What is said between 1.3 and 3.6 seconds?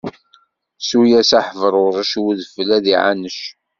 a Ḥebrurec, i udfel ad iɛanec.